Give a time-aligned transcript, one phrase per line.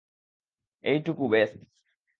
[0.83, 1.51] এটুকুই, ব্যস।